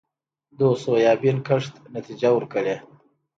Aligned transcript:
د 0.57 0.59
سویابین 0.83 1.37
کښت 1.47 1.73
نتیجه 1.95 2.29
ورکړې 2.33 2.75